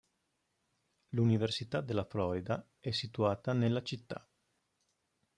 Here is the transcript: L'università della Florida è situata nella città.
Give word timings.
L'università 1.09 1.79
della 1.81 2.05
Florida 2.05 2.67
è 2.79 2.89
situata 2.89 3.53
nella 3.53 3.83
città. 3.83 4.27